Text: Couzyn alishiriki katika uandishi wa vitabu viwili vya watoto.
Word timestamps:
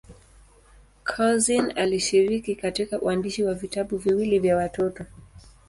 Couzyn 1.05 1.73
alishiriki 1.75 2.55
katika 2.55 3.01
uandishi 3.01 3.43
wa 3.43 3.53
vitabu 3.53 3.97
viwili 3.97 4.39
vya 4.39 4.57
watoto. 4.57 5.05